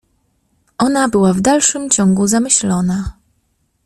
[0.79, 3.17] Ona była w dalszym ciągu zamyślona.